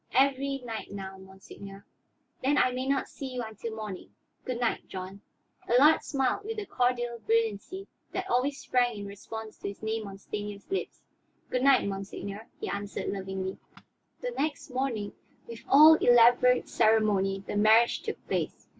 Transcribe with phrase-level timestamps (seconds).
[0.15, 1.85] "Every night now, monseigneur."
[2.41, 4.15] "Then I may not see you until morning.
[4.45, 5.21] Good night, John."
[5.69, 10.17] Allard smiled with the cordial brilliancy that always sprang in response to his name on
[10.17, 11.01] Stanief's lips.
[11.51, 13.59] "Good night, monseigneur," he answered lovingly.
[14.21, 15.13] The next morning,
[15.45, 18.65] with all elaborate ceremony, the marriage took place.